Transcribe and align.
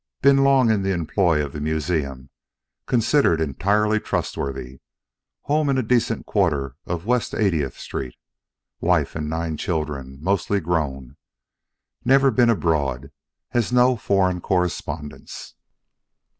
Been 0.23 0.37
long 0.43 0.71
in 0.71 0.81
the 0.81 0.93
employ 0.93 1.45
of 1.45 1.53
museum. 1.61 2.31
Considered 2.87 3.39
entirely 3.39 3.99
trustworthy. 3.99 4.79
Home 5.41 5.69
in 5.69 5.75
decent 5.85 6.25
quarter 6.25 6.75
of 6.87 7.05
West 7.05 7.33
80th 7.33 7.73
Street. 7.73 8.15
Wife 8.79 9.15
and 9.15 9.29
nine 9.29 9.57
children, 9.57 10.17
mostly 10.19 10.59
grown. 10.59 11.17
Never 12.03 12.31
been 12.31 12.49
abroad. 12.49 13.11
Has 13.49 13.71
no 13.71 13.95
foreign 13.95 14.41
correspondence. 14.41 15.53